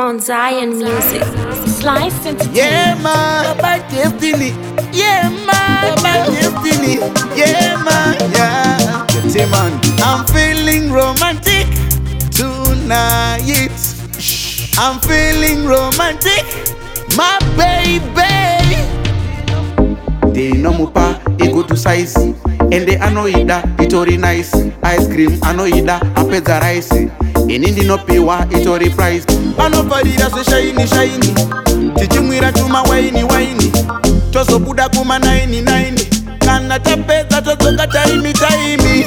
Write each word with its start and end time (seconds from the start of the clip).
Mount 0.00 0.22
Zion 0.22 0.78
music. 0.78 1.22
Slice 1.68 2.24
into 2.24 2.48
Yeah, 2.56 2.94
ma, 3.04 3.52
By 3.60 3.80
destiny. 3.92 4.52
Yeah, 4.96 5.28
ma, 5.46 5.92
By 6.02 6.24
destiny. 6.36 6.94
Yeah, 7.38 7.76
ma, 7.84 8.16
Yeah. 8.34 9.04
Pretty 9.12 9.44
man. 9.52 9.72
I'm 10.02 10.24
feeling 10.34 10.90
romantic 10.90 11.66
tonight. 12.32 13.76
I'm 14.80 14.96
feeling 15.04 15.66
romantic. 15.68 16.46
My 17.14 17.36
baby. 17.52 18.56
They 20.32 20.52
know 20.56 20.72
mupa, 20.72 21.20
it 21.38 21.52
go 21.52 21.62
to 21.64 21.76
size. 21.76 22.16
And 22.16 22.88
they 22.88 22.96
annoy 22.96 23.44
that, 23.52 23.68
it 23.78 23.92
very 23.92 24.16
nice. 24.16 24.48
Ice 24.82 25.06
cream, 25.12 25.38
annoy 25.44 25.82
that, 25.82 26.00
appetizer 26.16 26.58
rice. 26.64 26.88
ini 27.48 27.70
ndinopiwa 27.70 28.46
itori 28.60 28.90
prize 28.90 29.24
vanofarira 29.56 30.28
zveshaini 30.28 30.86
shaini 30.86 31.34
tichimwira 32.00 32.52
tuma 32.52 32.82
waini 32.82 33.24
waini 33.24 33.72
tozobuda 34.30 34.88
kuma 34.88 35.18
99 35.18 35.92
kana 36.38 36.80
tapedza 36.80 37.42
todzoka 37.42 37.86
taimi 37.86 38.32
taimi 38.32 39.06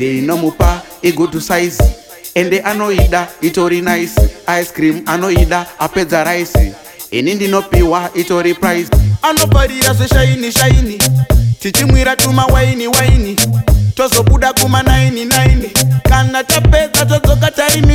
ndeinomupa 0.00 0.82
igood 1.02 1.38
saizi 1.40 1.82
ende 2.34 2.60
anoida 2.60 3.28
itori 3.40 3.80
nice 3.80 4.12
ice 4.60 4.72
cream 4.74 5.00
anoida 5.06 5.66
apedza 5.78 6.24
raisi 6.24 6.72
ini 7.10 7.34
ndinopiwa 7.34 8.10
itori 8.14 8.54
prize 8.54 8.88
anobharira 9.22 9.92
zveshaini 9.94 10.52
shaini 10.52 10.98
tichimwira 11.58 12.16
tuma 12.16 12.46
waini 12.46 12.86
waini 12.88 13.36
tozobuda 13.94 14.52
kuma 14.52 14.82
99 14.82 16.00
kana 16.08 16.44
tapedza 16.44 17.06
todzoka 17.06 17.50
taimi 17.50 17.89